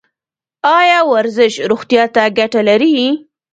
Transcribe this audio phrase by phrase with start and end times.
[0.77, 2.97] ایا ورزش روغتیا ته ګټه لري؟